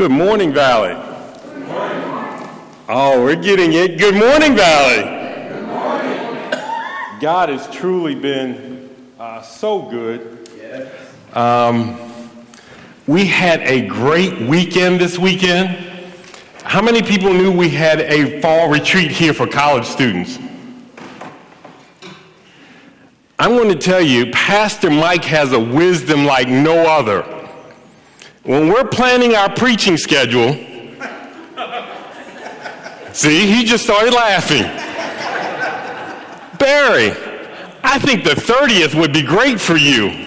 [0.00, 0.94] Good morning, Valley.
[2.88, 3.98] Oh, we're getting it.
[3.98, 5.02] Good morning, Valley.
[5.46, 7.20] Good morning.
[7.20, 10.48] God has truly been uh, so good.
[10.56, 10.90] Yes.
[11.36, 12.00] Um,
[13.06, 15.68] we had a great weekend this weekend.
[16.62, 20.38] How many people knew we had a fall retreat here for college students?
[23.38, 27.39] I'm going to tell you, Pastor Mike has a wisdom like no other.
[28.42, 30.54] When we're planning our preaching schedule,
[33.12, 34.62] see, he just started laughing.
[36.58, 37.10] Barry,
[37.82, 40.26] I think the 30th would be great for you.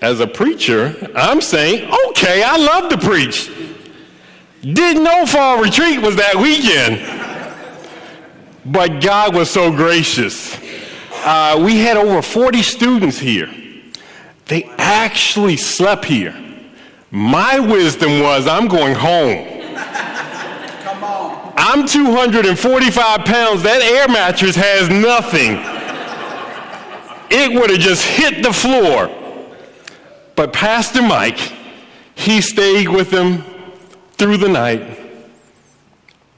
[0.00, 3.50] As a preacher, I'm saying, okay, I love to preach.
[4.62, 7.16] Didn't know fall retreat was that weekend.
[8.64, 10.56] But God was so gracious
[11.24, 13.52] uh, we had over 40 students here.
[14.48, 16.34] They actually slept here.
[17.10, 19.46] My wisdom was I'm going home.
[20.82, 21.52] Come on.
[21.56, 23.62] I'm 245 pounds.
[23.62, 25.58] That air mattress has nothing.
[27.30, 29.14] It would have just hit the floor.
[30.34, 31.38] But Pastor Mike,
[32.14, 33.44] he stayed with them
[34.12, 34.98] through the night.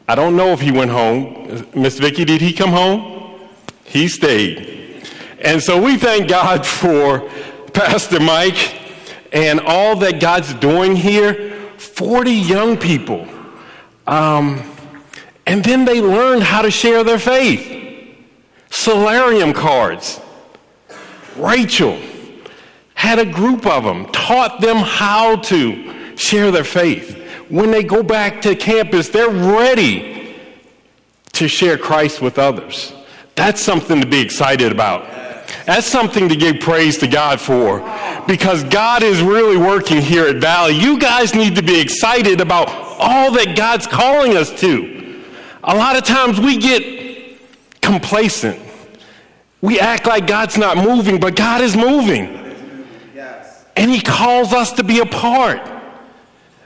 [0.08, 1.64] I don't know if he went home.
[1.74, 3.38] Miss Vicki, did he come home?
[3.84, 5.06] He stayed.
[5.40, 7.30] And so we thank God for
[7.72, 8.80] Pastor Mike
[9.32, 11.56] and all that God's doing here.
[11.78, 13.26] 40 young people.
[14.06, 14.62] Um,
[15.46, 17.78] and then they learned how to share their faith.
[18.70, 20.20] Soularium cards.
[21.36, 21.98] Rachel
[22.94, 27.16] had a group of them, taught them how to share their faith.
[27.48, 30.36] When they go back to campus, they're ready
[31.32, 32.92] to share Christ with others.
[33.34, 35.19] That's something to be excited about.
[35.70, 37.78] That's something to give praise to God for
[38.26, 40.74] because God is really working here at Valley.
[40.74, 45.22] You guys need to be excited about all that God's calling us to.
[45.62, 47.38] A lot of times we get
[47.80, 48.60] complacent.
[49.60, 52.36] We act like God's not moving, but God is moving.
[53.76, 55.62] And He calls us to be a part.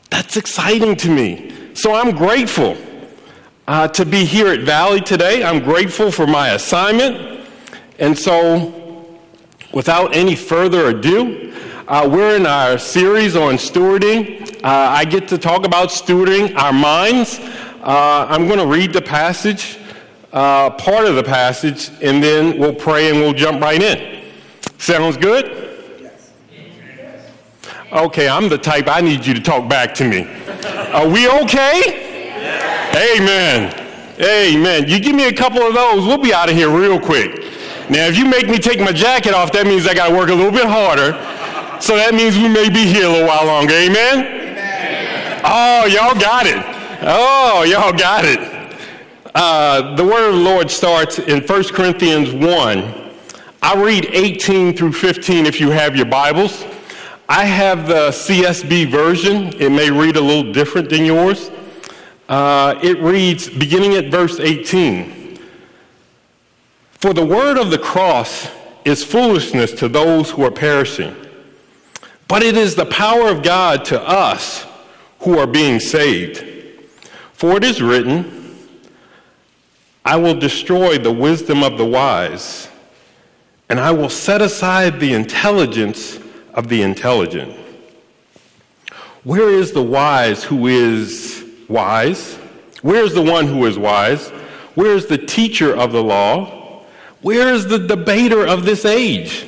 [0.08, 1.74] That's exciting to me.
[1.74, 2.74] So I'm grateful
[3.68, 5.44] uh, to be here at Valley today.
[5.44, 7.44] I'm grateful for my assignment.
[7.98, 8.80] And so,
[9.74, 11.52] without any further ado,
[11.88, 14.42] uh, we're in our series on stewarding.
[14.64, 17.38] Uh, I get to talk about stewarding our minds.
[17.82, 19.78] Uh, I'm going to read the passage,
[20.32, 24.22] uh, part of the passage, and then we'll pray and we'll jump right in.
[24.78, 25.62] Sounds good?
[27.92, 30.22] Okay, I'm the type I need you to talk back to me.
[30.92, 32.00] Are we okay?
[33.14, 33.80] Amen.
[34.20, 34.88] Amen.
[34.88, 37.43] You give me a couple of those, we'll be out of here real quick.
[37.90, 40.30] Now, if you make me take my jacket off, that means I got to work
[40.30, 41.12] a little bit harder.
[41.82, 43.74] So that means we may be here a little while longer.
[43.74, 44.24] Amen?
[44.24, 45.42] Amen.
[45.44, 46.56] Oh, y'all got it.
[47.02, 48.40] Oh, y'all got it.
[49.34, 53.10] Uh, the word of the Lord starts in 1 Corinthians 1.
[53.62, 56.64] I read 18 through 15 if you have your Bibles.
[57.28, 59.52] I have the CSB version.
[59.60, 61.50] It may read a little different than yours.
[62.30, 65.23] Uh, it reads, beginning at verse 18
[67.04, 68.48] For the word of the cross
[68.86, 71.14] is foolishness to those who are perishing,
[72.28, 74.64] but it is the power of God to us
[75.18, 76.42] who are being saved.
[77.34, 78.56] For it is written,
[80.02, 82.70] I will destroy the wisdom of the wise,
[83.68, 86.18] and I will set aside the intelligence
[86.54, 87.54] of the intelligent.
[89.24, 92.36] Where is the wise who is wise?
[92.80, 94.30] Where's the one who is wise?
[94.74, 96.63] Where's the teacher of the law?
[97.24, 99.46] Where is the debater of this age?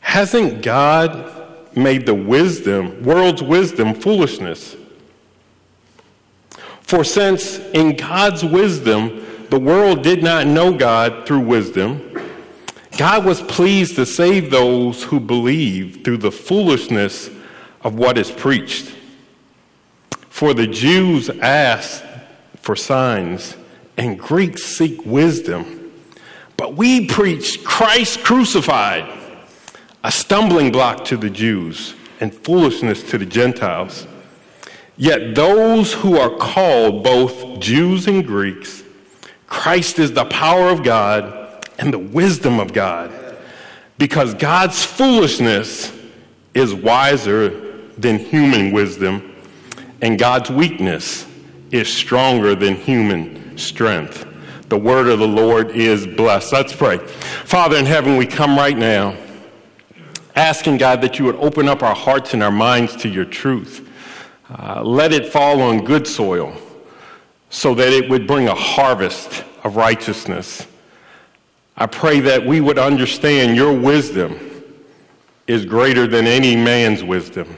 [0.00, 4.74] Hasn't God made the wisdom, world's wisdom, foolishness?
[6.82, 12.20] For since in God's wisdom the world did not know God through wisdom,
[12.98, 17.30] God was pleased to save those who believe through the foolishness
[17.82, 18.92] of what is preached.
[20.28, 22.02] For the Jews ask
[22.62, 23.56] for signs,
[23.96, 25.83] and Greeks seek wisdom.
[26.64, 29.06] But we preach Christ crucified,
[30.02, 34.06] a stumbling block to the Jews and foolishness to the Gentiles.
[34.96, 38.82] Yet those who are called, both Jews and Greeks,
[39.46, 43.12] Christ is the power of God and the wisdom of God.
[43.98, 45.92] Because God's foolishness
[46.54, 49.34] is wiser than human wisdom
[50.00, 51.26] and God's weakness
[51.70, 54.24] is stronger than human strength.
[54.74, 56.52] The word of the Lord is blessed.
[56.52, 56.98] Let's pray.
[56.98, 59.16] Father in heaven, we come right now
[60.34, 63.88] asking God that you would open up our hearts and our minds to your truth.
[64.50, 66.56] Uh, let it fall on good soil
[67.50, 70.66] so that it would bring a harvest of righteousness.
[71.76, 74.64] I pray that we would understand your wisdom
[75.46, 77.56] is greater than any man's wisdom.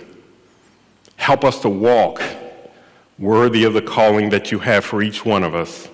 [1.17, 2.21] Help us to walk
[3.19, 5.89] worthy of the calling that you have for each one of us.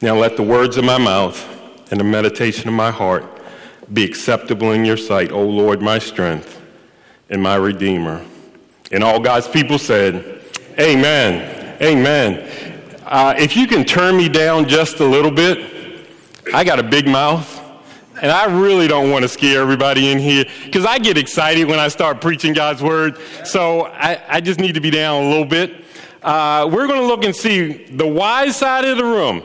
[0.00, 1.44] Now let the words of my mouth
[1.90, 3.24] and the meditation of my heart
[3.92, 6.60] be acceptable in your sight, O Lord, my strength
[7.30, 8.24] and my Redeemer.
[8.92, 10.40] And all God's people said,
[10.78, 11.76] Amen.
[11.82, 12.80] Amen.
[13.06, 16.06] Uh, if you can turn me down just a little bit,
[16.54, 17.56] I got a big mouth.
[18.22, 21.80] And I really don't want to scare everybody in here because I get excited when
[21.80, 23.18] I start preaching God's word.
[23.44, 25.84] So I, I just need to be down a little bit.
[26.22, 29.42] Uh, we're going to look and see the wise side of the room.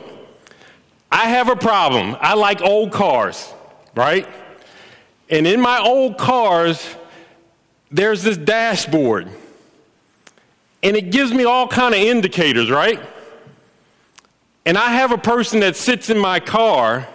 [1.13, 2.17] I have a problem.
[2.19, 3.53] I like old cars,
[3.93, 4.27] right?
[5.29, 6.83] And in my old cars,
[7.91, 9.29] there's this dashboard.
[10.81, 12.99] And it gives me all kind of indicators, right?
[14.65, 17.07] And I have a person that sits in my car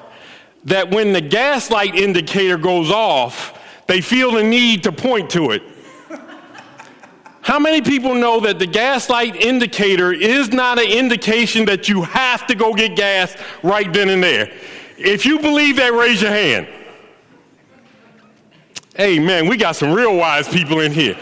[0.66, 3.58] that when the gas light indicator goes off,
[3.88, 5.64] they feel the need to point to it.
[7.48, 12.02] How many people know that the gas light indicator is not an indication that you
[12.02, 14.52] have to go get gas right then and there?
[14.98, 16.68] If you believe that, raise your hand.
[18.94, 19.46] Hey, Amen.
[19.46, 21.16] We got some real wise people in here.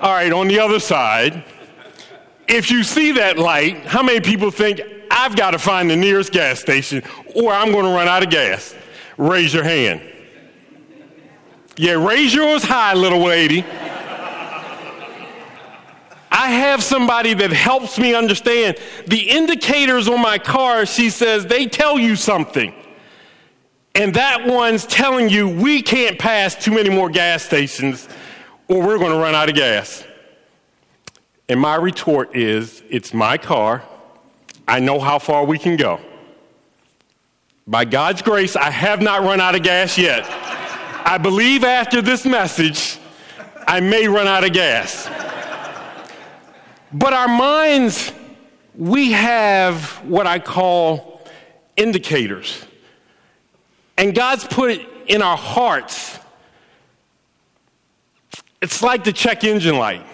[0.00, 1.42] All right, on the other side,
[2.46, 4.80] if you see that light, how many people think,
[5.10, 7.02] I've got to find the nearest gas station
[7.34, 8.76] or I'm going to run out of gas?
[9.16, 10.02] Raise your hand.
[11.76, 13.64] Yeah, raise yours high, little lady.
[16.44, 18.76] I have somebody that helps me understand
[19.06, 20.84] the indicators on my car.
[20.84, 22.74] She says they tell you something.
[23.94, 28.06] And that one's telling you we can't pass too many more gas stations
[28.68, 30.04] or we're going to run out of gas.
[31.48, 33.82] And my retort is it's my car.
[34.68, 35.98] I know how far we can go.
[37.66, 40.26] By God's grace, I have not run out of gas yet.
[41.06, 42.98] I believe after this message,
[43.66, 45.08] I may run out of gas.
[46.94, 48.12] But our minds,
[48.76, 51.20] we have what I call
[51.76, 52.64] indicators.
[53.98, 56.20] And God's put it in our hearts.
[58.62, 60.06] It's like the check engine light,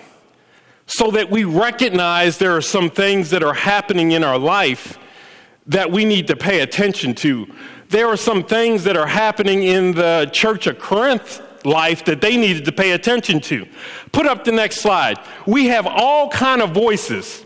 [0.86, 4.98] so that we recognize there are some things that are happening in our life
[5.66, 7.46] that we need to pay attention to.
[7.90, 12.36] There are some things that are happening in the church of Corinth life that they
[12.36, 13.66] needed to pay attention to.
[14.12, 15.18] Put up the next slide.
[15.46, 17.44] We have all kind of voices.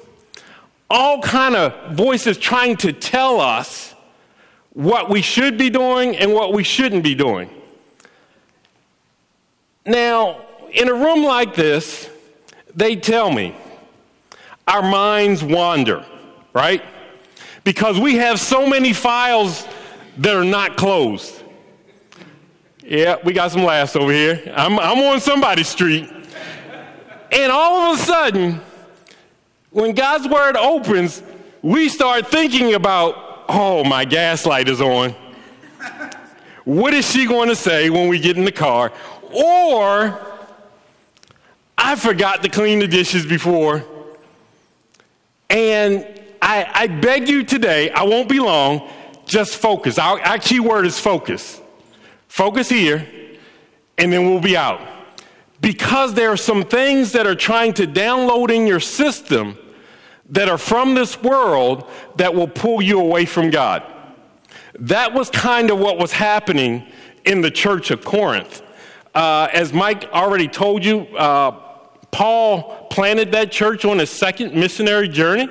[0.91, 3.95] All kind of voices trying to tell us
[4.73, 7.49] what we should be doing and what we shouldn't be doing.
[9.87, 10.41] Now,
[10.73, 12.11] in a room like this,
[12.75, 13.55] they tell me
[14.67, 16.05] our minds wander,
[16.53, 16.83] right?
[17.63, 19.67] Because we have so many files
[20.19, 21.44] that are not closed.
[22.87, 24.43] Yeah, we got some laughs over here.
[24.55, 26.07] I'm, I'm on somebody's street.
[27.33, 28.61] And all of a sudden,
[29.71, 31.23] when God's word opens,
[31.63, 35.15] we start thinking about, oh, my gaslight is on.
[36.65, 38.93] What is she going to say when we get in the car?
[39.33, 40.21] Or,
[41.79, 43.83] I forgot to clean the dishes before.
[45.49, 46.07] And
[46.43, 48.91] I, I beg you today, I won't be long,
[49.25, 49.99] just focus.
[49.99, 51.63] Our, our key word is focus.
[52.35, 53.07] Focus here,
[53.97, 54.81] and then we'll be out.
[55.61, 59.57] Because there are some things that are trying to download in your system
[60.31, 63.85] that are from this world that will pull you away from God.
[64.81, 66.85] That was kind of what was happening
[67.25, 68.63] in the church of Corinth.
[69.15, 71.53] Uh, as Mike already told you, uh,
[72.11, 75.49] Paul planted that church on his second missionary journey.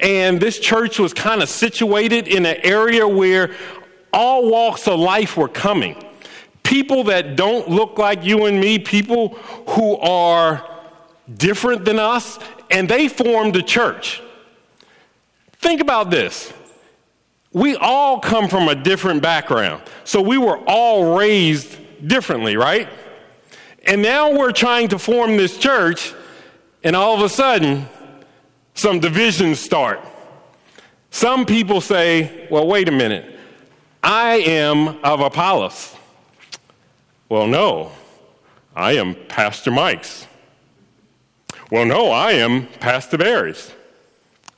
[0.00, 3.54] And this church was kind of situated in an area where
[4.14, 6.02] all walks of life were coming
[6.66, 9.28] people that don't look like you and me, people
[9.68, 10.68] who are
[11.32, 12.40] different than us,
[12.72, 14.20] and they formed a church.
[15.52, 16.52] Think about this.
[17.52, 19.80] We all come from a different background.
[20.02, 22.88] So we were all raised differently, right?
[23.86, 26.12] And now we're trying to form this church,
[26.82, 27.86] and all of a sudden,
[28.74, 30.00] some divisions start.
[31.10, 33.38] Some people say, well, wait a minute.
[34.02, 35.96] I am of Apollos.
[37.28, 37.90] Well, no,
[38.74, 40.26] I am Pastor Mike's.
[41.72, 43.72] Well, no, I am Pastor Barry's.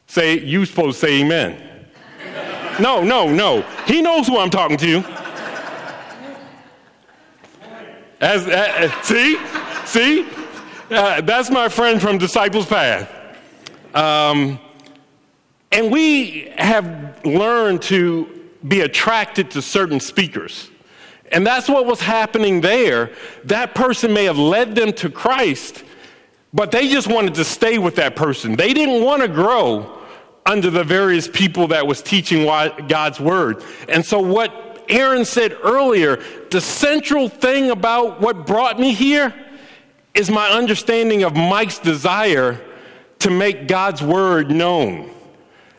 [0.07, 1.87] Say, you supposed to say amen.
[2.81, 3.63] no, no, no.
[3.87, 5.05] He knows who I'm talking to.
[8.21, 8.43] As,
[9.07, 9.39] see,
[9.87, 10.27] see,
[10.91, 13.11] uh, that's my friend from Disciples Path.
[13.95, 14.59] Um,
[15.73, 20.71] and we have learned to be attracted to certain speakers.
[21.33, 23.11] And that's what was happening there.
[23.45, 25.85] That person may have led them to Christ,
[26.53, 28.57] but they just wanted to stay with that person.
[28.57, 29.99] They didn't want to grow
[30.47, 32.45] under the various people that was teaching
[32.89, 33.63] God's word.
[33.89, 39.35] And so what Aaron said earlier, the central thing about what brought me here
[40.15, 42.61] is my understanding of Mike's desire
[43.19, 45.11] to make God's word known.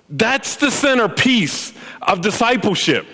[0.10, 3.08] That's the centerpiece of discipleship.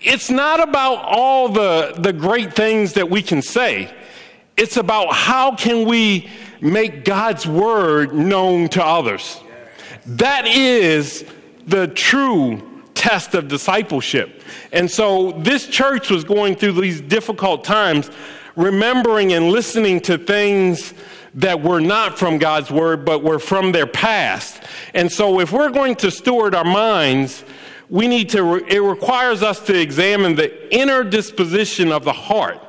[0.00, 3.94] It's not about all the, the great things that we can say.
[4.56, 6.30] It's about how can we
[6.60, 9.40] make God's word known to others.
[10.06, 11.24] That is
[11.66, 14.42] the true test of discipleship.
[14.72, 18.10] And so this church was going through these difficult times,
[18.56, 20.94] remembering and listening to things
[21.34, 24.62] that were not from God's word, but were from their past.
[24.94, 27.44] And so if we're going to steward our minds,
[27.90, 32.60] we need to, it requires us to examine the inner disposition of the heart,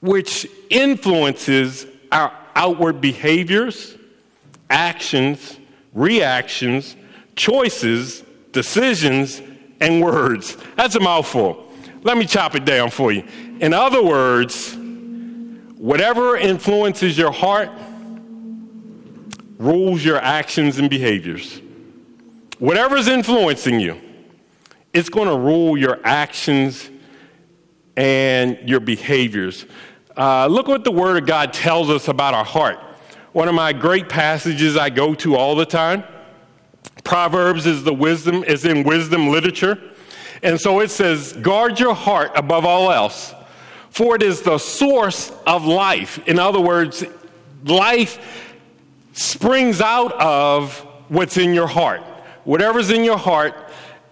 [0.00, 3.96] which influences our outward behaviors,
[4.70, 5.58] actions,
[5.92, 6.96] reactions,
[7.36, 9.42] choices, decisions,
[9.80, 10.56] and words.
[10.76, 11.70] That's a mouthful.
[12.02, 13.24] Let me chop it down for you.
[13.60, 14.74] In other words,
[15.76, 17.70] whatever influences your heart
[19.58, 21.60] rules your actions and behaviors.
[22.58, 24.00] Whatever's influencing you,
[24.92, 26.90] it's going to rule your actions
[27.96, 29.66] and your behaviors.
[30.16, 32.78] Uh, look what the Word of God tells us about our heart.
[33.32, 36.02] One of my great passages I go to all the time.
[37.04, 39.78] Proverbs is the wisdom is in wisdom literature.
[40.42, 43.34] And so it says, guard your heart above all else,
[43.90, 46.18] for it is the source of life.
[46.26, 47.04] In other words,
[47.64, 48.54] life
[49.12, 50.78] springs out of
[51.08, 52.00] what's in your heart.
[52.44, 53.69] Whatever's in your heart,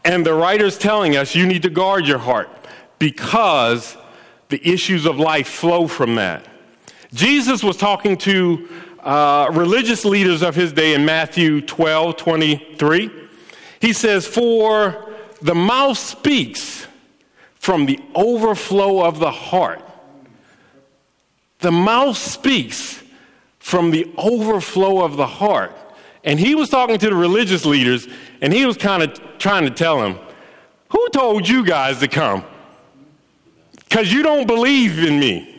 [0.08, 2.48] and the writer's telling us you need to guard your heart
[2.98, 3.94] because
[4.48, 6.48] the issues of life flow from that.
[7.12, 8.66] Jesus was talking to
[9.00, 13.10] uh, religious leaders of his day in Matthew 12 23.
[13.80, 15.12] He says, For
[15.42, 16.86] the mouth speaks
[17.56, 19.84] from the overflow of the heart.
[21.58, 23.02] The mouth speaks
[23.58, 25.76] from the overflow of the heart.
[26.24, 28.08] And he was talking to the religious leaders,
[28.40, 30.18] and he was kind of trying to tell him,
[30.90, 32.44] Who told you guys to come?
[33.88, 35.58] Because you don't believe in me.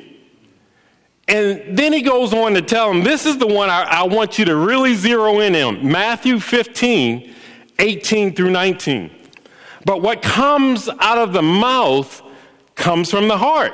[1.28, 4.40] And then he goes on to tell him, this is the one I, I, want
[4.40, 7.36] you to really zero in on Matthew 15,
[7.78, 9.12] 18 through 19.
[9.86, 12.24] But what comes out of the mouth
[12.74, 13.74] comes from the heart.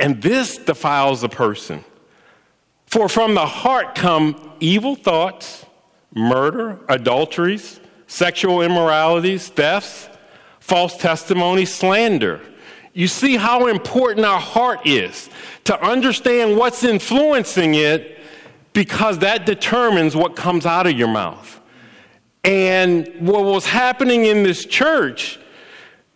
[0.00, 1.84] And this defiles a person.
[2.86, 5.64] For from the heart come evil thoughts,
[6.14, 10.08] murder, adulteries, sexual immoralities, thefts,
[10.58, 12.40] false testimony, slander.
[12.92, 15.30] You see how important our heart is
[15.64, 18.18] to understand what's influencing it
[18.72, 21.60] because that determines what comes out of your mouth.
[22.42, 25.38] And what was happening in this church,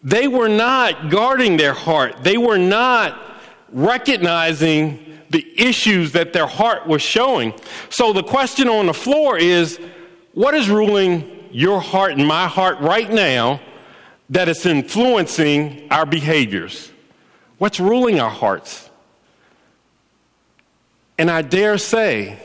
[0.03, 2.23] they were not guarding their heart.
[2.23, 3.21] They were not
[3.71, 7.53] recognizing the issues that their heart was showing.
[7.91, 9.81] So the question on the floor is
[10.33, 13.61] what is ruling your heart and my heart right now
[14.31, 16.93] that is influencing our behaviors?
[17.59, 18.89] What's ruling our hearts?
[21.19, 22.39] And I dare say,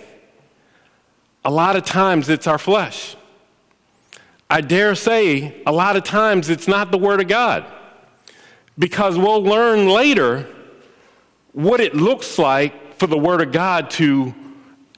[1.45, 3.15] a lot of times it's our flesh.
[4.49, 7.65] I dare say, a lot of times it's not the Word of God.
[8.79, 10.47] Because we'll learn later
[11.53, 14.33] what it looks like for the Word of God to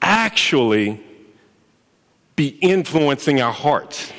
[0.00, 1.00] actually
[2.36, 4.12] be influencing our hearts.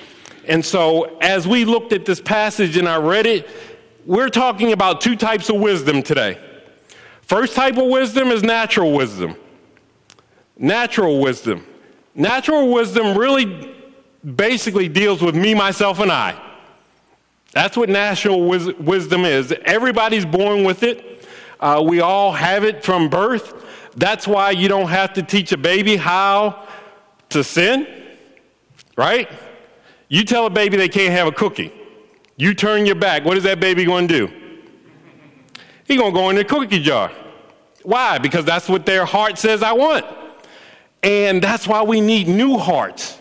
[0.48, 3.50] And so, as we looked at this passage and I read it,
[4.06, 6.38] we're talking about two types of wisdom today.
[7.22, 9.36] First type of wisdom is natural wisdom.
[10.58, 11.66] Natural wisdom.
[12.14, 13.74] Natural wisdom really
[14.36, 16.40] basically deals with me, myself, and I.
[17.54, 19.54] That's what natural wis- wisdom is.
[19.66, 21.13] Everybody's born with it.
[21.64, 23.54] Uh, we all have it from birth.
[23.96, 26.68] That's why you don't have to teach a baby how
[27.30, 27.88] to sin,
[28.98, 29.30] right?
[30.10, 31.72] You tell a baby they can't have a cookie.
[32.36, 33.24] You turn your back.
[33.24, 34.34] What is that baby going to do?
[35.86, 37.14] He's going to go in the cookie jar.
[37.84, 38.18] Why?
[38.18, 40.06] Because that's what their heart says I want.
[41.02, 43.18] And that's why we need new hearts.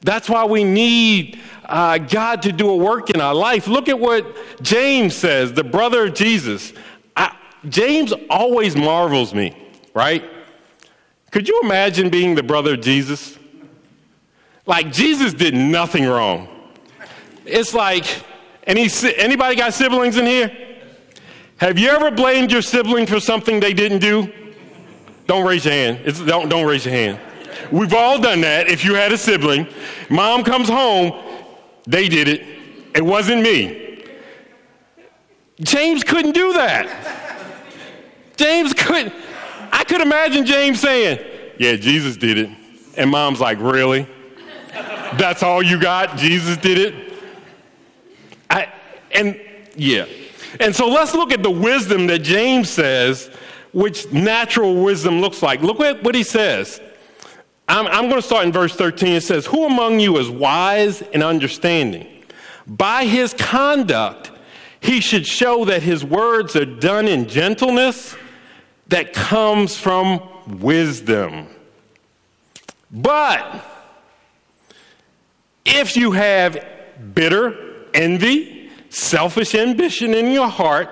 [0.00, 3.66] That's why we need uh, God to do a work in our life.
[3.66, 4.26] Look at what
[4.62, 6.72] James says, the brother of Jesus.
[7.68, 9.56] James always marvels me,
[9.94, 10.24] right?
[11.30, 13.38] Could you imagine being the brother of Jesus?
[14.66, 16.48] Like Jesus did nothing wrong.
[17.44, 18.04] It's like,
[18.66, 20.50] any, anybody got siblings in here?
[21.56, 24.32] Have you ever blamed your sibling for something they didn't do?
[25.26, 26.00] Don't raise your hand.
[26.04, 27.20] It's, don't, don't raise your hand.
[27.70, 28.68] We've all done that.
[28.68, 29.66] If you had a sibling,
[30.10, 31.12] mom comes home,
[31.86, 32.42] they did it.
[32.94, 34.04] It wasn't me.
[35.60, 37.21] James couldn't do that.
[38.42, 39.14] James couldn't.
[39.70, 41.18] I could imagine James saying,
[41.58, 42.50] Yeah, Jesus did it.
[42.96, 44.06] And mom's like, Really?
[45.18, 46.16] That's all you got?
[46.16, 47.14] Jesus did it?
[48.50, 48.72] I,
[49.14, 49.40] and
[49.76, 50.06] yeah.
[50.60, 53.30] And so let's look at the wisdom that James says,
[53.72, 55.62] which natural wisdom looks like.
[55.62, 56.80] Look at what he says.
[57.68, 59.14] I'm, I'm going to start in verse 13.
[59.14, 62.06] It says, Who among you is wise and understanding?
[62.66, 64.30] By his conduct,
[64.80, 68.16] he should show that his words are done in gentleness
[68.92, 71.46] that comes from wisdom.
[72.90, 73.64] But
[75.64, 76.62] if you have
[77.14, 80.90] bitter envy, selfish ambition in your heart,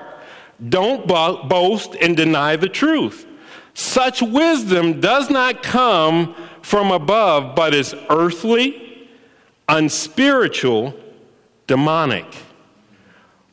[0.66, 3.26] don't bo- boast and deny the truth.
[3.75, 9.11] Such wisdom does not come from above, but is earthly,
[9.69, 10.95] unspiritual,
[11.66, 12.25] demonic.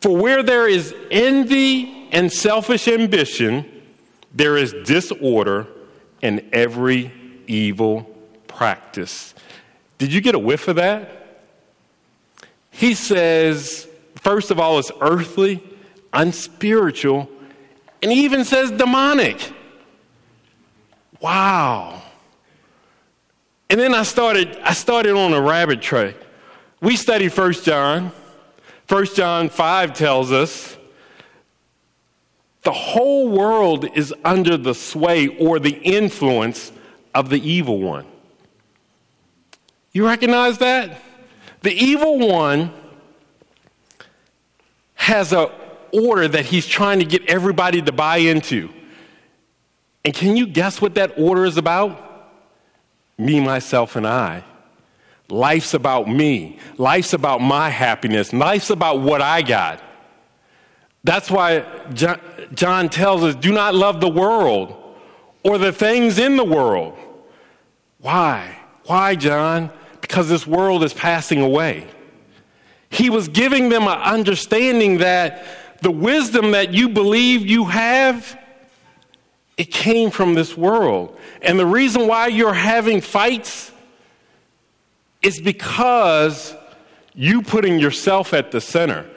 [0.01, 3.76] For where there is envy and selfish ambition,
[4.33, 5.67] there is disorder
[6.21, 7.11] in every
[7.47, 8.03] evil
[8.47, 9.33] practice.
[9.97, 11.45] Did you get a whiff of that?
[12.71, 15.63] He says, first of all, it's earthly,
[16.13, 17.29] unspiritual,
[18.03, 19.53] and he even says demonic.
[21.19, 22.01] Wow.
[23.69, 26.13] And then I started, I started on a rabbit trail.
[26.79, 28.11] We study First John.
[28.85, 30.76] First John 5 tells us
[32.67, 36.73] the whole world is under the sway or the influence
[37.15, 38.05] of the evil one.
[39.93, 41.01] You recognize that?
[41.61, 42.73] The evil one
[44.95, 45.47] has an
[45.93, 48.69] order that he's trying to get everybody to buy into.
[50.03, 52.33] And can you guess what that order is about?
[53.17, 54.43] Me, myself, and I.
[55.29, 56.59] Life's about me.
[56.77, 58.33] Life's about my happiness.
[58.33, 59.81] Life's about what I got.
[61.07, 64.75] That's why John, tells us do not love the world
[65.41, 66.97] or the things in the world.
[67.99, 68.59] Why?
[68.87, 69.71] Why, John?
[70.01, 71.87] Because this world is passing away.
[72.89, 75.45] He was giving them an understanding that
[75.81, 78.37] the wisdom that you believe you have,
[79.55, 81.17] it came from this world.
[81.41, 83.71] And the reason why you're having fights
[85.21, 86.53] is because
[87.13, 89.09] you putting yourself at the center.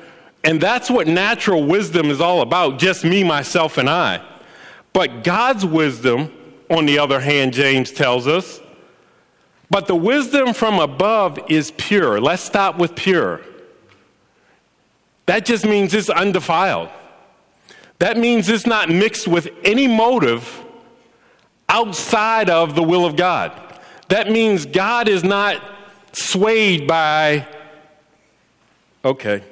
[0.43, 4.25] And that's what natural wisdom is all about just me, myself, and I.
[4.93, 6.33] But God's wisdom,
[6.71, 8.61] on the other hand, James tells us,
[9.69, 12.21] but the wisdom from above is pure.
[12.21, 13.41] Let's stop with pure.
[15.27, 16.89] That just means it's undefiled.
[18.01, 20.65] That means it's not mixed with any motive
[21.69, 23.53] outside of the will of God.
[24.09, 25.63] That means God is not
[26.13, 27.47] swayed by,
[29.05, 29.45] okay.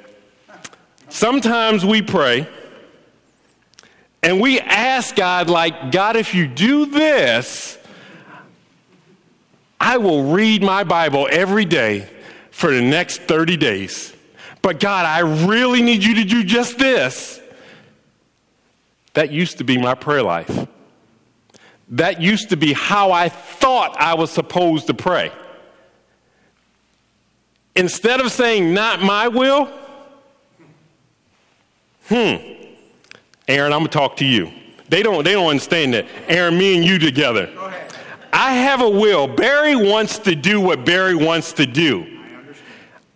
[1.09, 2.49] Sometimes we pray
[4.23, 7.79] and we ask God, like, God, if you do this,
[9.81, 12.09] I will read my Bible every day
[12.51, 14.13] for the next 30 days.
[14.61, 17.41] But God, I really need you to do just this.
[19.15, 20.67] That used to be my prayer life.
[21.91, 25.33] That used to be how I thought I was supposed to pray.
[27.75, 29.73] Instead of saying, not my will,
[32.09, 32.65] hmm,
[33.47, 34.53] Aaron, I'm gonna talk to you.
[34.89, 36.07] They don't, they don't understand that.
[36.29, 37.51] Aaron, me and you together.
[38.33, 39.27] I have a will.
[39.27, 42.19] Barry wants to do what Barry wants to do.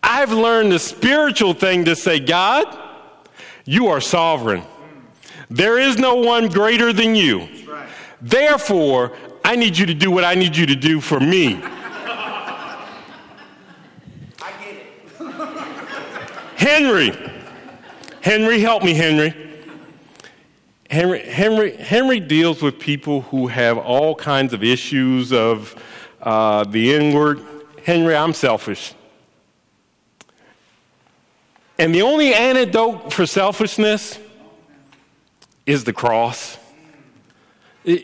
[0.03, 2.79] I've learned the spiritual thing to say, God,
[3.65, 4.65] you are sovereign.
[5.49, 7.49] There is no one greater than you.
[8.21, 11.57] Therefore, I need you to do what I need you to do for me.
[11.63, 12.93] I
[14.61, 14.87] get it.
[16.57, 17.32] Henry.
[18.23, 19.35] Henry, help me, Henry.
[20.89, 25.75] Henry, Henry, Henry deals with people who have all kinds of issues of
[26.21, 27.41] uh, the inward.
[27.85, 28.95] Henry, I'm selfish.
[31.79, 34.21] And the only antidote for selfishness
[35.67, 36.59] is the cross.
[37.85, 37.99] Do,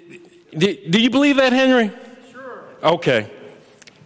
[0.56, 1.92] do you believe that, Henry?
[2.32, 2.64] Sure.
[2.82, 3.30] Okay.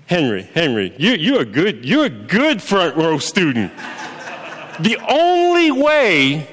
[0.04, 3.72] Henry, Henry, you, you're, a good, you're a good front row student.
[4.80, 6.48] The only way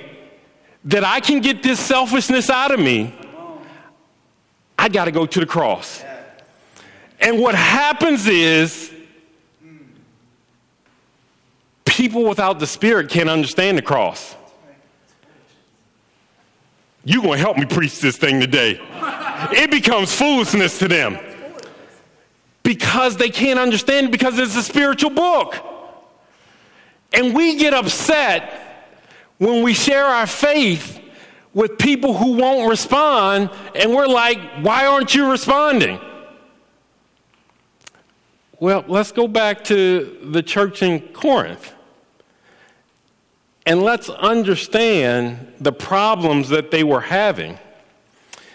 [0.85, 3.13] that I can get this selfishness out of me,
[4.77, 6.03] I got to go to the cross.
[7.19, 8.91] And what happens is
[11.85, 14.35] people without the Spirit can't understand the cross.
[17.03, 18.79] You're going to help me preach this thing today.
[19.51, 21.17] It becomes foolishness to them
[22.63, 25.55] because they can't understand it because it's a spiritual book.
[27.13, 28.87] And we get upset
[29.37, 30.99] when we share our faith
[31.53, 35.99] with people who won't respond, and we're like, why aren't you responding?
[38.59, 41.73] Well, let's go back to the church in Corinth.
[43.65, 47.51] And let's understand the problems that they were having.
[47.53, 47.59] It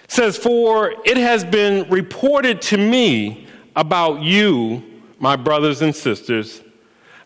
[0.08, 4.82] says, For it has been reported to me about you,
[5.18, 6.60] my brothers and sisters,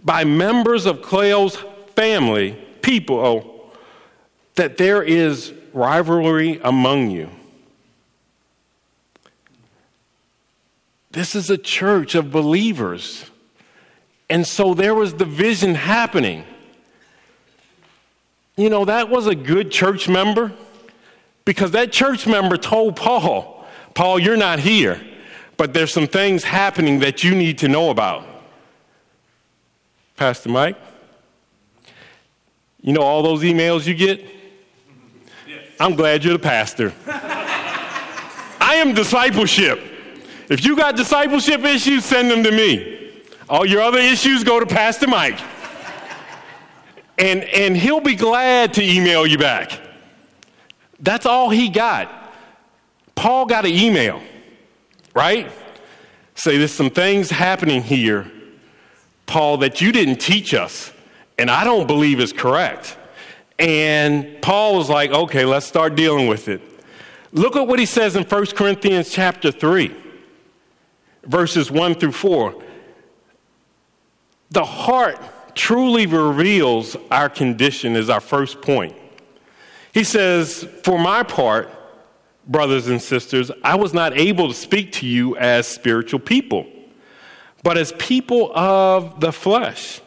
[0.03, 1.57] by members of Chloe's
[1.95, 3.71] family, people, oh,
[4.55, 7.31] that there is rivalry among you.
[11.11, 13.25] This is a church of believers.
[14.31, 16.45] And so there was division happening.
[18.57, 20.53] You know, that was a good church member
[21.45, 25.01] because that church member told Paul, Paul, you're not here,
[25.57, 28.28] but there's some things happening that you need to know about.
[30.19, 30.77] Pastor Mike,
[32.83, 34.21] you know all those emails you get?
[35.47, 35.65] Yes.
[35.79, 36.93] I'm glad you're the pastor.
[37.07, 39.81] I am discipleship.
[40.51, 43.23] If you got discipleship issues, send them to me.
[43.49, 45.39] All your other issues, go to Pastor Mike.
[47.17, 49.81] And, and he'll be glad to email you back.
[50.99, 52.11] That's all he got.
[53.15, 54.21] Paul got an email,
[55.15, 55.49] right?
[56.35, 58.31] Say, there's some things happening here,
[59.29, 60.93] Paul, that you didn't teach us,
[61.39, 62.97] and I don't believe is correct.
[63.61, 66.61] And Paul was like, okay, let's start dealing with it.
[67.31, 69.95] Look at what he says in 1 Corinthians chapter 3
[71.29, 72.63] verses 1 through 4.
[74.51, 75.21] The heart
[75.55, 78.97] truly reveals our condition, is our first point.
[79.93, 81.71] He says, For my part,
[82.47, 86.67] brothers and sisters, I was not able to speak to you as spiritual people,
[87.63, 90.01] but as people of the flesh,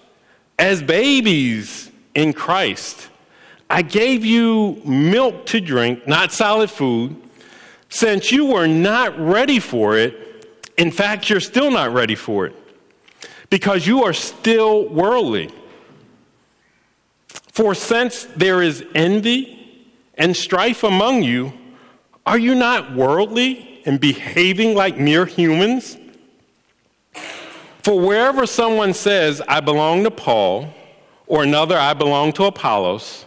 [0.58, 3.10] as babies in Christ.
[3.70, 7.16] I gave you milk to drink, not solid food,
[7.88, 10.32] since you were not ready for it
[10.82, 12.56] in fact, you're still not ready for it
[13.52, 15.52] because you are still worldly.
[17.52, 21.54] For since there is envy and strife among you,
[22.26, 25.98] are you not worldly and behaving like mere humans?
[27.84, 30.74] For wherever someone says, I belong to Paul,
[31.28, 33.26] or another, I belong to Apollos,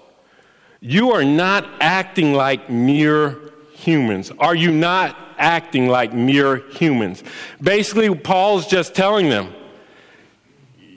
[0.80, 3.38] you are not acting like mere
[3.72, 4.30] humans.
[4.38, 7.22] Are you not acting like mere humans.
[7.60, 9.52] Basically, Paul's just telling them,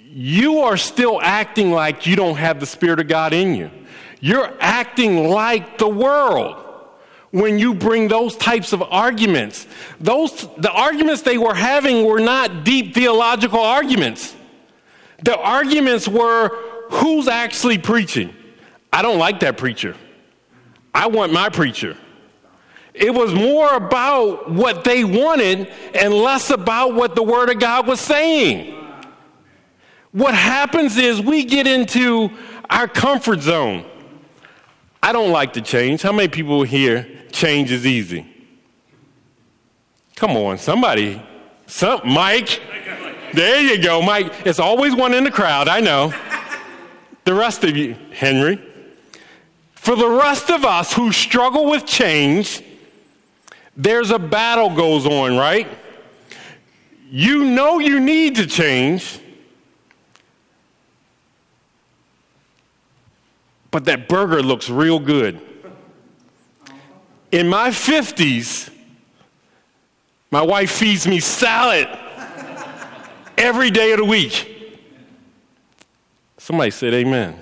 [0.09, 3.69] you are still acting like you don't have the Spirit of God in you.
[4.19, 6.63] You're acting like the world
[7.31, 9.67] when you bring those types of arguments.
[9.99, 14.35] Those, the arguments they were having were not deep theological arguments.
[15.23, 16.49] The arguments were
[16.89, 18.33] who's actually preaching?
[18.93, 19.95] I don't like that preacher.
[20.93, 21.97] I want my preacher.
[22.93, 27.87] It was more about what they wanted and less about what the Word of God
[27.87, 28.73] was saying.
[30.11, 32.31] What happens is we get into
[32.69, 33.85] our comfort zone.
[35.03, 36.01] I don't like to change.
[36.01, 38.25] How many people here change is easy?
[40.15, 41.21] Come on, somebody.
[41.67, 42.61] Some, Mike.
[43.33, 44.45] There you go, Mike.
[44.45, 46.13] It's always one in the crowd, I know.
[47.25, 48.61] The rest of you, Henry.
[49.75, 52.63] For the rest of us who struggle with change,
[53.75, 55.67] there's a battle goes on, right?
[57.09, 59.19] You know you need to change.
[63.71, 65.39] But that burger looks real good.
[67.31, 68.69] In my 50s,
[70.31, 71.87] my wife feeds me salad
[73.37, 74.79] every day of the week.
[76.37, 77.41] Somebody said amen.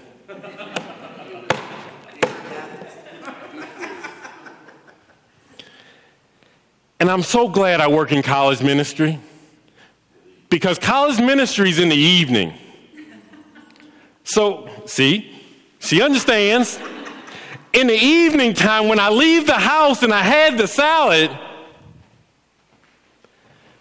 [6.99, 9.19] And I'm so glad I work in college ministry
[10.49, 12.53] because college ministry is in the evening.
[14.23, 15.31] So, see,
[15.79, 16.79] she understands.
[17.75, 21.29] In the evening time, when I leave the house and I had the salad,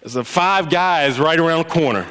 [0.01, 2.05] there's a five guys right around the corner.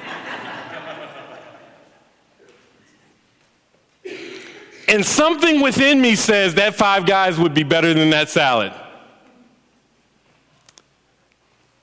[4.87, 8.71] and something within me says that five guys would be better than that salad.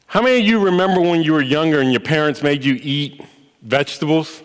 [0.07, 3.23] How many of you remember when you were younger and your parents made you eat
[3.61, 4.43] vegetables?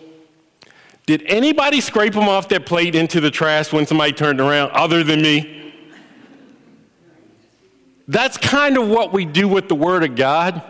[1.06, 5.04] Did anybody scrape them off their plate into the trash when somebody turned around other
[5.04, 5.72] than me?
[8.08, 10.62] That's kind of what we do with the Word of God.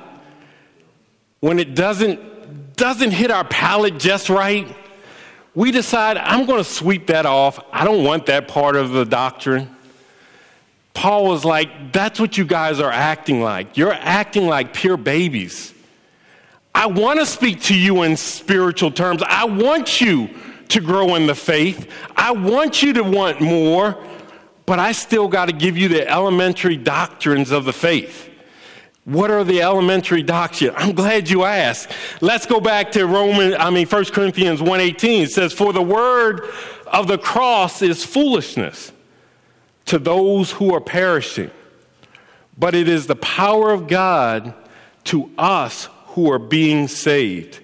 [1.41, 4.75] When it doesn't, doesn't hit our palate just right,
[5.55, 7.59] we decide, I'm going to sweep that off.
[7.73, 9.75] I don't want that part of the doctrine.
[10.93, 13.77] Paul was like, That's what you guys are acting like.
[13.77, 15.73] You're acting like pure babies.
[16.77, 19.23] I want to speak to you in spiritual terms.
[19.27, 20.29] I want you
[20.69, 21.91] to grow in the faith.
[22.15, 23.97] I want you to want more,
[24.67, 28.29] but I still got to give you the elementary doctrines of the faith.
[29.05, 30.75] What are the elementary doctrines?
[30.77, 31.93] I'm glad you asked.
[32.21, 35.23] Let's go back to Roman, I mean 1 Corinthians 1:18.
[35.23, 36.47] It says, "For the word
[36.89, 38.93] of the cross is foolishness
[39.87, 41.51] to those who are perishing,
[42.59, 44.53] but it is the power of God
[45.05, 47.61] to us who are being saved."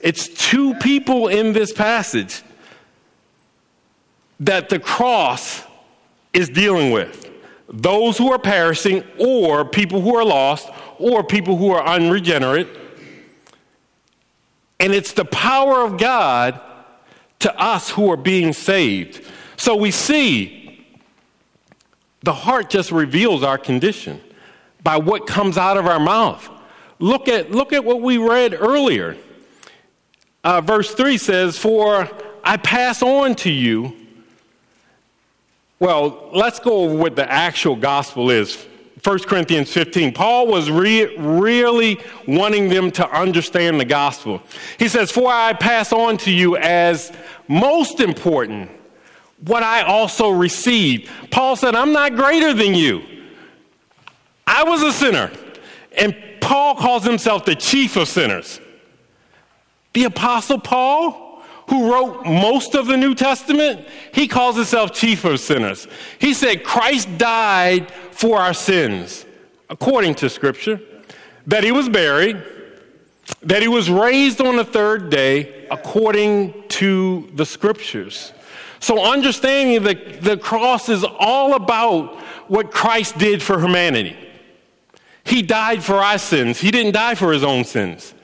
[0.00, 2.42] It's two people in this passage
[4.38, 5.62] that the cross
[6.32, 7.28] is dealing with
[7.68, 12.68] those who are perishing, or people who are lost, or people who are unregenerate.
[14.78, 16.60] And it's the power of God
[17.40, 19.20] to us who are being saved.
[19.56, 20.86] So we see
[22.22, 24.20] the heart just reveals our condition
[24.84, 26.48] by what comes out of our mouth.
[26.98, 29.16] Look at, look at what we read earlier.
[30.42, 32.08] Uh, verse 3 says, For
[32.42, 33.94] I pass on to you
[35.78, 38.64] well, let's go over what the actual gospel is.
[39.04, 40.14] 1 Corinthians 15.
[40.14, 44.42] Paul was re- really wanting them to understand the gospel.
[44.78, 47.12] He says, For I pass on to you as
[47.46, 48.70] most important
[49.44, 51.10] what I also received.
[51.30, 53.02] Paul said, I'm not greater than you.
[54.46, 55.30] I was a sinner.
[55.98, 58.60] And Paul calls himself the chief of sinners.
[59.94, 65.40] The Apostle Paul who wrote most of the New Testament, he calls himself chief of
[65.40, 65.88] sinners.
[66.20, 69.26] He said Christ died for our sins,
[69.68, 70.80] according to Scripture,
[71.48, 72.40] that he was buried,
[73.42, 78.32] that he was raised on the third day, according to the Scriptures.
[78.78, 84.16] So, understanding that the cross is all about what Christ did for humanity.
[85.26, 88.14] He died for our sins, he didn't die for his own sins.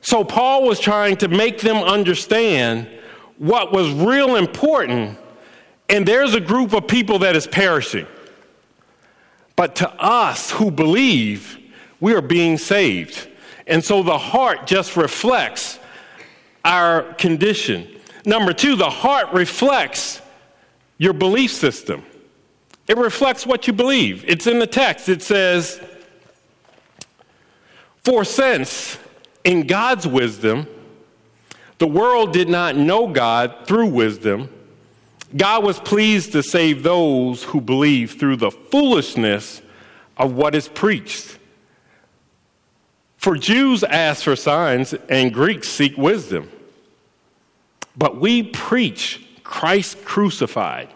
[0.00, 2.88] So Paul was trying to make them understand
[3.38, 5.18] what was real important,
[5.88, 8.06] and there's a group of people that is perishing.
[9.56, 11.58] But to us who believe,
[12.00, 13.28] we are being saved.
[13.66, 15.78] And so the heart just reflects
[16.64, 17.88] our condition.
[18.24, 20.22] Number two, the heart reflects
[20.98, 22.04] your belief system.
[22.88, 24.24] It reflects what you believe.
[24.26, 25.08] It's in the text.
[25.08, 25.80] It says,
[28.04, 28.98] For since
[29.44, 30.66] in God's wisdom,
[31.78, 34.48] the world did not know God through wisdom.
[35.36, 39.62] God was pleased to save those who believe through the foolishness
[40.16, 41.38] of what is preached.
[43.16, 46.50] For Jews ask for signs and Greeks seek wisdom.
[47.96, 50.88] But we preach Christ crucified,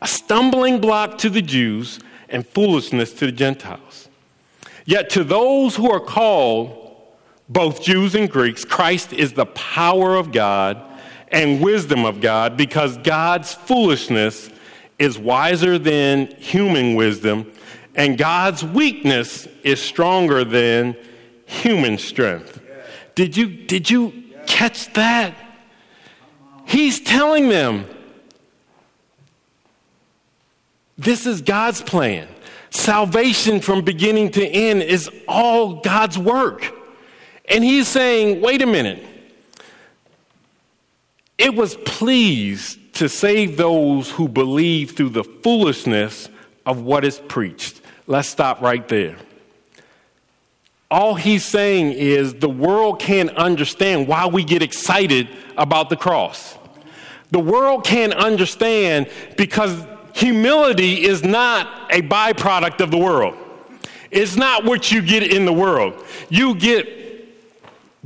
[0.00, 4.05] a stumbling block to the Jews and foolishness to the Gentiles.
[4.86, 6.96] Yet to those who are called,
[7.48, 10.80] both Jews and Greeks, Christ is the power of God
[11.28, 14.48] and wisdom of God because God's foolishness
[14.98, 17.52] is wiser than human wisdom,
[17.94, 20.96] and God's weakness is stronger than
[21.44, 22.60] human strength.
[23.14, 25.34] Did you, did you catch that?
[26.64, 27.86] He's telling them
[30.96, 32.28] this is God's plan.
[32.76, 36.72] Salvation from beginning to end is all God's work.
[37.48, 39.02] And he's saying, wait a minute.
[41.38, 46.28] It was pleased to save those who believe through the foolishness
[46.66, 47.80] of what is preached.
[48.06, 49.16] Let's stop right there.
[50.90, 56.58] All he's saying is the world can't understand why we get excited about the cross.
[57.30, 59.08] The world can't understand
[59.38, 59.82] because
[60.16, 63.36] humility is not a byproduct of the world.
[64.10, 66.02] It's not what you get in the world.
[66.30, 66.88] You get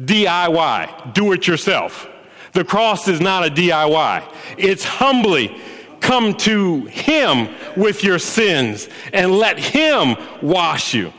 [0.04, 2.08] DIY, do it yourself.
[2.52, 5.56] The cross is not a DIY, it's humbly
[6.00, 11.12] come to Him with your sins and let Him wash you.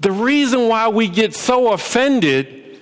[0.00, 2.78] The reason why we get so offended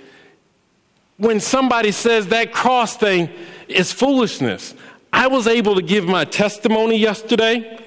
[1.16, 3.30] when somebody says that cross thing
[3.68, 4.74] is foolishness.
[5.16, 7.80] I was able to give my testimony yesterday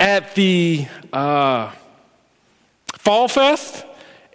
[0.00, 1.70] at the uh,
[2.98, 3.86] Fall Fest,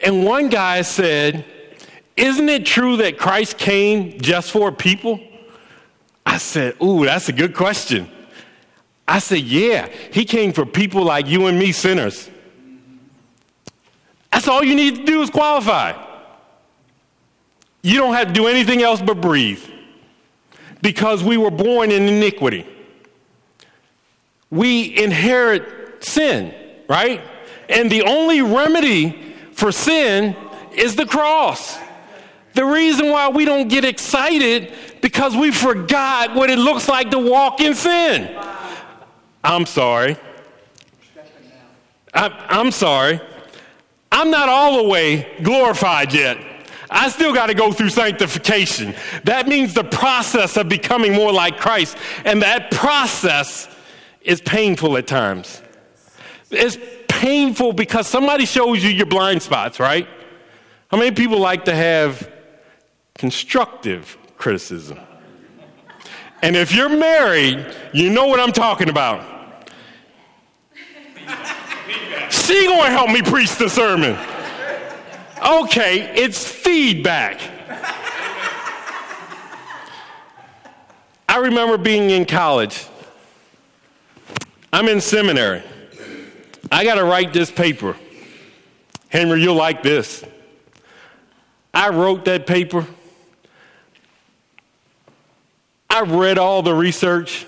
[0.02, 1.44] and one guy said,
[2.16, 5.20] isn't it true that Christ came just for people?
[6.26, 8.10] I said, Ooh, that's a good question.
[9.06, 12.30] I said, Yeah, he came for people like you and me, sinners.
[14.32, 15.92] That's all you need to do is qualify.
[17.82, 19.77] You don't have to do anything else but breathe
[20.82, 22.66] because we were born in iniquity.
[24.50, 26.54] We inherit sin,
[26.88, 27.22] right?
[27.70, 30.36] And the only remedy for sin
[30.74, 31.78] is the cross.
[32.54, 37.20] The reason why we don't get excited because we forgot what it looks like to
[37.20, 38.36] walk in sin.
[39.44, 40.18] I'm sorry.
[42.14, 43.22] I, I'm sorry.
[44.12, 46.38] I'm not all the way glorified yet.
[46.90, 48.96] I still got to go through sanctification.
[49.26, 51.98] That means the process of becoming more like Christ.
[52.24, 53.68] And that process
[54.22, 55.62] is painful at times.
[56.50, 60.08] It's painful because somebody shows you your blind spots, right?
[60.90, 62.32] How many people like to have
[63.16, 65.00] constructive criticism?
[66.42, 69.36] And if you're married, you know what I'm talking about.
[72.30, 74.18] She gonna help me preach the sermon.
[75.46, 77.40] Okay, it's feedback.
[81.30, 82.88] I remember being in college.
[84.74, 85.62] I'm in seminary.
[86.72, 87.96] I got to write this paper.
[89.10, 90.24] Henry, you'll like this.
[91.74, 92.86] I wrote that paper.
[95.90, 97.46] I read all the research.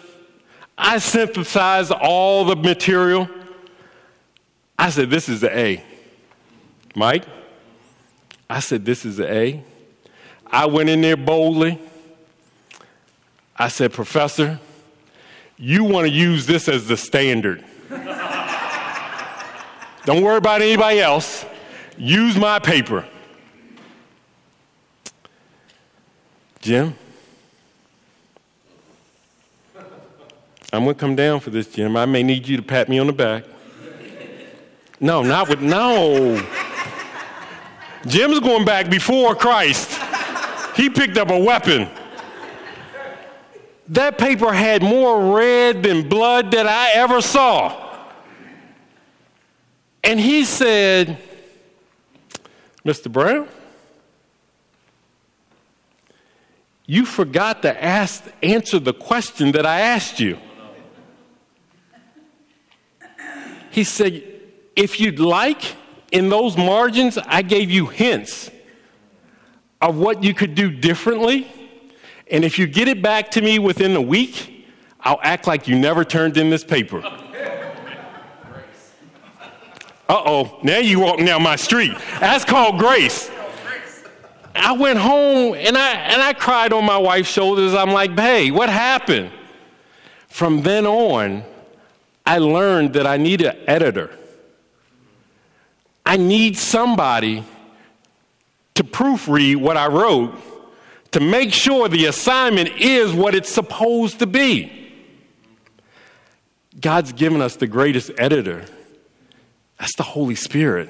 [0.78, 3.28] I synthesized all the material.
[4.78, 5.84] I said, This is the A.
[6.96, 7.26] Mike?
[8.50, 9.64] I said, This is the A.
[10.48, 11.80] I went in there boldly.
[13.56, 14.60] I said, Professor,
[15.58, 17.64] you want to use this as the standard.
[20.06, 21.46] Don't worry about anybody else.
[21.98, 23.06] Use my paper.
[26.62, 26.96] Jim,
[30.72, 31.98] I'm going to come down for this, Jim.
[31.98, 33.44] I may need you to pat me on the back.
[35.00, 36.36] No, not with, no.
[38.08, 40.00] Jim's going back before Christ.
[40.76, 41.90] He picked up a weapon.
[43.90, 48.08] That paper had more red than blood that I ever saw.
[50.04, 51.18] And he said,
[52.86, 53.12] Mr.
[53.12, 53.48] Brown,
[56.86, 60.40] you forgot to ask, answer the question that I asked you.
[63.72, 64.24] He said,
[64.76, 65.76] if you'd like,
[66.12, 68.50] in those margins, I gave you hints
[69.82, 71.52] of what you could do differently.
[72.32, 74.68] And if you get it back to me within a week,
[75.02, 77.02] I'll act like you never turned in this paper.
[80.10, 81.94] Uh oh, now you walking down my street.
[82.20, 83.30] That's called grace.
[84.56, 87.74] I went home and I, and I cried on my wife's shoulders.
[87.74, 89.32] I'm like, hey, what happened?
[90.28, 91.44] From then on,
[92.26, 94.18] I learned that I need an editor.
[96.10, 97.44] I need somebody
[98.74, 100.34] to proofread what I wrote
[101.12, 104.92] to make sure the assignment is what it's supposed to be.
[106.82, 108.66] God's given us the greatest editor.
[109.78, 110.90] That's the Holy Spirit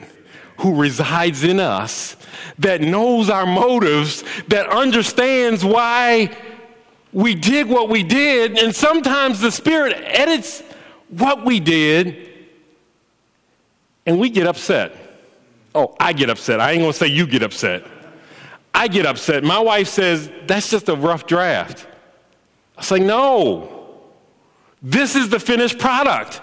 [0.60, 2.16] who resides in us,
[2.60, 6.34] that knows our motives, that understands why
[7.12, 8.58] we did what we did.
[8.58, 10.64] And sometimes the Spirit edits
[11.10, 12.16] what we did,
[14.06, 14.99] and we get upset.
[15.76, 16.60] Oh, I get upset.
[16.60, 17.86] I ain't gonna say you get upset.
[18.74, 19.44] I get upset.
[19.44, 21.88] My wife says, that's just a rough draft.
[22.78, 24.00] I say, no,
[24.82, 26.42] this is the finished product.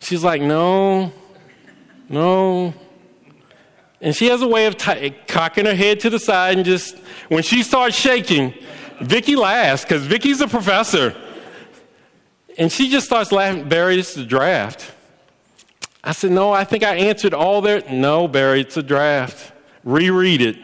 [0.00, 1.12] She's like, no,
[2.08, 2.74] no.
[4.00, 6.98] And she has a way of t- cocking her head to the side and just,
[7.28, 8.52] when she starts shaking,
[9.00, 11.16] Vicky laughs because Vicky's a professor.
[12.58, 14.92] And she just starts laughing, is a draft.
[16.06, 17.82] I said, No, I think I answered all there.
[17.90, 19.52] No, Barry, it's a draft.
[19.82, 20.56] Reread it.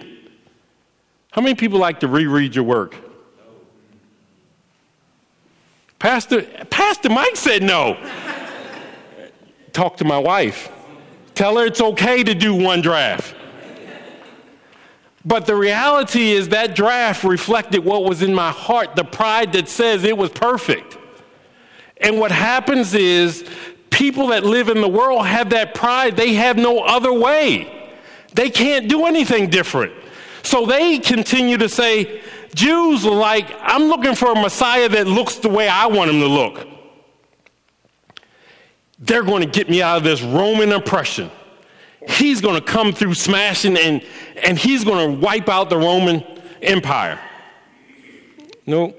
[1.32, 2.95] How many people like to reread your work?
[5.99, 7.97] Pastor, Pastor Mike said no.
[9.72, 10.70] Talk to my wife.
[11.34, 13.34] Tell her it's okay to do one draft.
[15.24, 19.68] But the reality is that draft reflected what was in my heart, the pride that
[19.68, 20.99] says it was perfect.
[22.03, 23.49] And what happens is
[23.93, 26.16] people that live in the world have that pride.
[26.16, 27.93] They have no other way.
[28.34, 29.93] They can't do anything different.
[30.43, 32.22] So they continue to say,
[32.55, 36.20] Jews are like, I'm looking for a Messiah that looks the way I want him
[36.20, 36.66] to look.
[38.99, 41.30] They're going to get me out of this Roman oppression.
[42.09, 44.05] He's going to come through smashing and,
[44.43, 46.24] and he's going to wipe out the Roman
[46.61, 47.20] Empire.
[48.66, 48.95] No,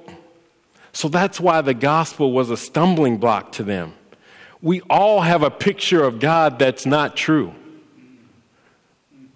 [0.92, 3.94] So that's why the gospel was a stumbling block to them.
[4.64, 7.54] We all have a picture of God that's not true.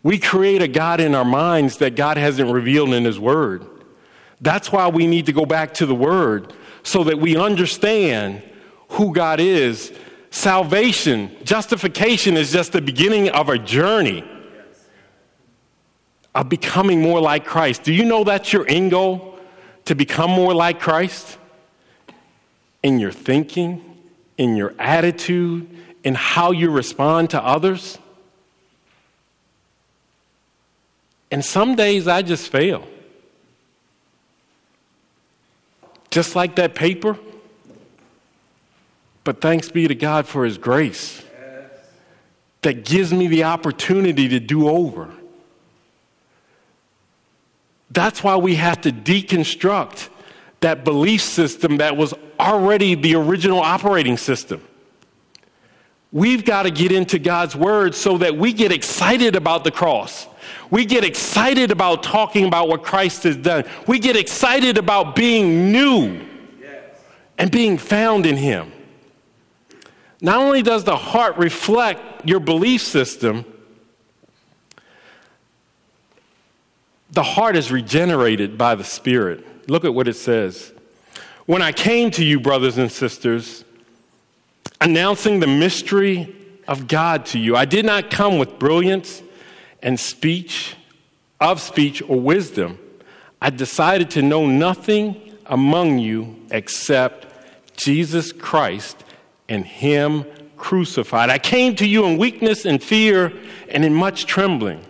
[0.02, 3.68] We create a God in our minds that God hasn't revealed in His Word.
[4.40, 8.42] That's why we need to go back to the Word so that we understand
[8.92, 9.92] who God is.
[10.30, 14.24] Salvation, justification is just the beginning of a journey
[16.34, 17.84] of becoming more like Christ.
[17.84, 19.38] Do you know that's your end goal?
[19.86, 21.38] To become more like Christ?
[22.82, 23.87] In your thinking,
[24.38, 25.70] in your attitude,
[26.04, 27.98] in how you respond to others?
[31.32, 32.88] And some days I just fail.
[36.10, 37.18] Just like that paper.
[39.24, 41.24] But thanks be to God for His grace
[42.62, 45.10] that gives me the opportunity to do over.
[47.92, 50.10] That's why we have to deconstruct
[50.60, 54.62] that belief system that was already the original operating system.
[56.12, 60.28] We've got to get into God's word so that we get excited about the cross.
[60.72, 63.66] We get excited about talking about what Christ has done.
[63.88, 66.26] We get excited about being new
[67.38, 68.72] and being found in Him.
[70.22, 73.46] Not only does the heart reflect your belief system,
[77.12, 79.46] the heart is regenerated by the Spirit.
[79.68, 80.72] Look at what it says.
[81.46, 83.64] When I came to you, brothers and sisters,
[84.82, 86.36] announcing the mystery
[86.68, 89.22] of God to you, I did not come with brilliance
[89.82, 90.76] and speech,
[91.40, 92.80] of speech or wisdom.
[93.42, 97.28] I decided to know nothing among you except
[97.78, 99.04] Jesus Christ
[99.48, 100.26] and Him
[100.58, 101.30] crucified.
[101.30, 103.32] I came to you in weakness and fear
[103.70, 104.84] and in much trembling.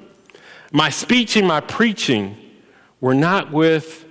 [0.72, 2.38] My speech and my preaching
[3.02, 4.07] were not with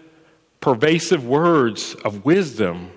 [0.67, 2.91] pervasive words of wisdom,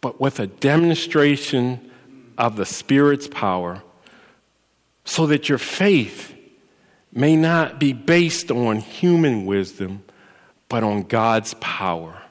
[0.00, 1.90] but with a demonstration
[2.38, 3.82] of the Spirit's power,
[5.04, 6.32] so that your faith
[7.12, 10.04] may not be based on human wisdom,
[10.68, 12.22] but on God's power.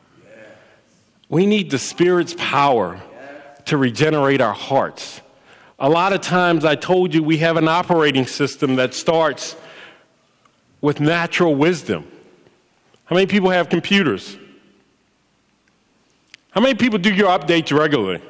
[1.28, 3.02] We need the Spirit's power
[3.66, 5.20] to regenerate our hearts.
[5.80, 9.58] A lot of times, I told you we have an operating system that starts
[10.80, 12.10] with natural wisdom.
[13.08, 14.38] How many people have computers?
[16.52, 18.22] How many people do your updates regularly?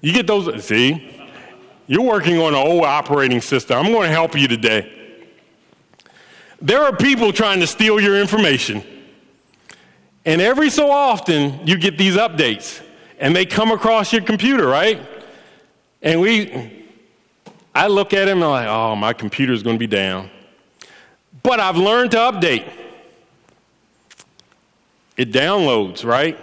[0.00, 1.20] You get those, see?
[1.88, 3.78] You're working on an old operating system.
[3.78, 4.90] I'm going to help you today.
[6.62, 8.84] There are people trying to steal your information.
[10.24, 12.80] And every so often, you get these updates,
[13.18, 15.00] and they come across your computer, right?
[16.00, 16.86] And we,
[17.74, 20.30] I look at them and I'm like, oh, my computer's going to be down.
[21.42, 22.83] But I've learned to update.
[25.16, 26.38] It downloads, right?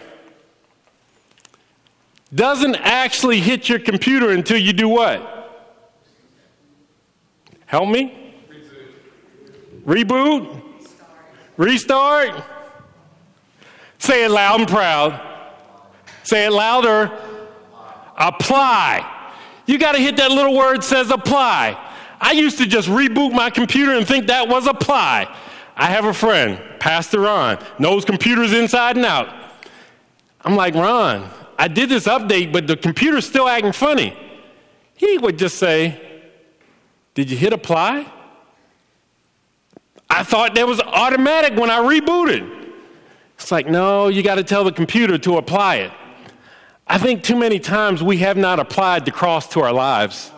[2.33, 5.37] Doesn't actually hit your computer until you do what?
[7.65, 8.35] Help me?
[9.85, 10.61] Reboot?
[11.57, 12.43] Restart?
[13.97, 15.21] Say it loud and proud.
[16.23, 17.11] Say it louder.
[18.17, 19.07] Apply.
[19.65, 21.77] You got to hit that little word says apply.
[22.19, 25.35] I used to just reboot my computer and think that was apply.
[25.81, 29.33] I have a friend, Pastor Ron, knows computers inside and out.
[30.41, 31.27] I'm like, Ron,
[31.57, 34.15] I did this update, but the computer's still acting funny.
[34.93, 36.29] He would just say,
[37.15, 38.05] Did you hit apply?
[40.07, 42.73] I thought that was automatic when I rebooted.
[43.39, 45.91] It's like, no, you got to tell the computer to apply it.
[46.85, 50.31] I think too many times we have not applied the cross to our lives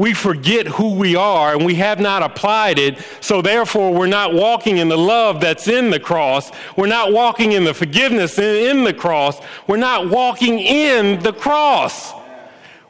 [0.00, 2.98] we forget who we are and we have not applied it.
[3.20, 6.50] So therefore, we're not walking in the love that's in the cross.
[6.74, 9.38] We're not walking in the forgiveness in the cross.
[9.66, 12.14] We're not walking in the cross.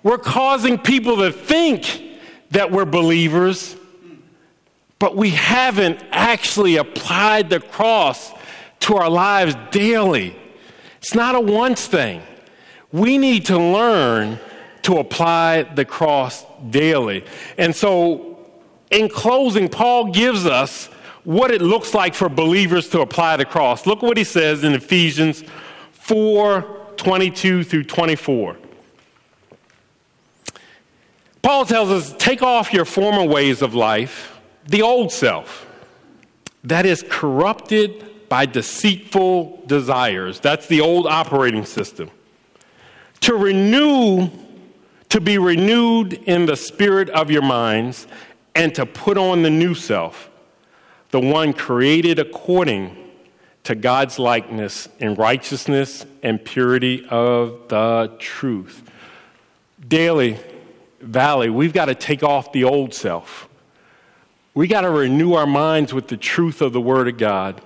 [0.05, 2.21] We're causing people to think
[2.53, 3.75] that we're believers,
[5.01, 8.33] but we haven't actually applied the cross
[8.81, 10.37] to our lives daily.
[10.99, 12.23] It's not a once thing.
[12.93, 14.39] We need to learn
[14.83, 17.25] to apply the cross daily.
[17.57, 18.39] And so,
[18.91, 20.87] in closing, Paul gives us
[21.25, 23.87] what it looks like for believers to apply the cross.
[23.87, 25.45] Look what he says in Ephesians
[25.93, 28.57] 4 22 through 24.
[31.43, 35.67] Paul tells us take off your former ways of life, the old self,
[36.65, 40.41] that is corrupted by deceitful desires.
[40.41, 42.11] That's the old operating system.
[43.21, 44.29] To renew
[45.11, 48.07] to be renewed in the spirit of your minds,
[48.55, 50.31] and to put on the new self,
[51.11, 52.97] the one created according
[53.63, 58.83] to God's likeness in righteousness and purity of the truth.
[59.87, 60.39] Daily,
[61.01, 63.49] Valley, we've got to take off the old self.
[64.55, 67.61] We got to renew our minds with the truth of the Word of God.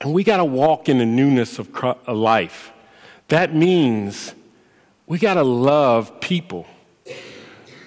[0.00, 1.68] And we got to walk in the newness of
[2.08, 2.72] life.
[3.28, 4.34] That means
[5.06, 6.66] we got to love people.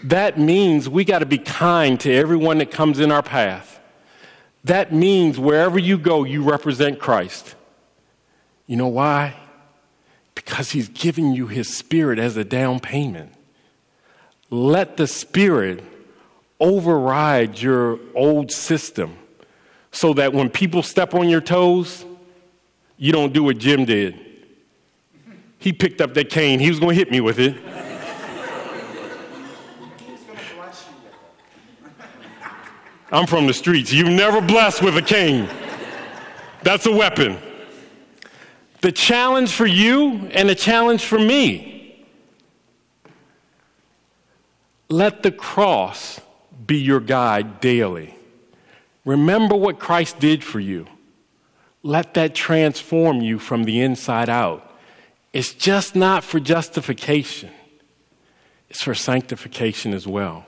[0.03, 3.79] That means we got to be kind to everyone that comes in our path.
[4.63, 7.55] That means wherever you go, you represent Christ.
[8.67, 9.35] You know why?
[10.35, 13.33] Because he's giving you his spirit as a down payment.
[14.49, 15.83] Let the spirit
[16.59, 19.17] override your old system
[19.91, 22.05] so that when people step on your toes,
[22.97, 24.26] you don't do what Jim did.
[25.67, 27.57] He picked up that cane, he was going to hit me with it.
[33.11, 33.91] I'm from the streets.
[33.91, 35.49] You're never blessed with a cane.
[36.63, 37.37] That's a weapon.
[38.79, 42.07] The challenge for you and the challenge for me
[44.87, 46.21] let the cross
[46.65, 48.15] be your guide daily.
[49.03, 50.87] Remember what Christ did for you.
[51.83, 54.66] Let that transform you from the inside out.
[55.37, 57.51] It's just not for justification,
[58.71, 60.47] it's for sanctification as well.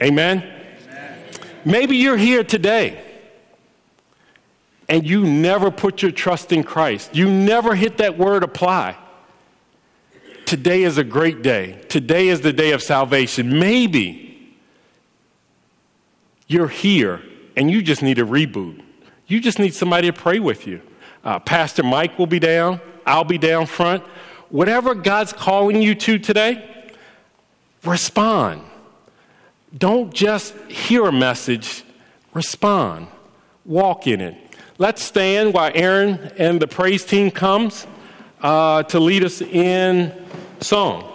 [0.00, 0.38] Amen?
[0.38, 1.18] Amen?
[1.64, 3.04] Maybe you're here today
[4.88, 7.16] and you never put your trust in Christ.
[7.16, 8.96] You never hit that word apply.
[10.46, 11.80] Today is a great day.
[11.88, 13.58] Today is the day of salvation.
[13.58, 14.56] Maybe
[16.46, 17.20] you're here
[17.56, 18.80] and you just need a reboot.
[19.26, 20.82] You just need somebody to pray with you.
[21.24, 24.04] Uh, Pastor Mike will be down, I'll be down front.
[24.50, 26.64] Whatever God's calling you to today,
[27.84, 28.62] respond.
[29.76, 31.84] Don't just hear a message,
[32.34, 33.08] respond.
[33.64, 34.36] Walk in it.
[34.78, 37.86] Let's stand while Aaron and the praise team comes
[38.40, 40.12] uh, to lead us in
[40.60, 41.10] song.